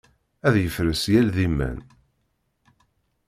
[0.47, 1.77] Ad yefres yal d iman.